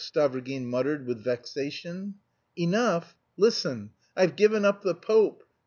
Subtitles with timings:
[0.03, 2.15] Stavrogin muttered with vexation.
[2.57, 3.15] "Enough!
[3.37, 3.91] Listen.
[4.17, 5.43] I've given up the Pope!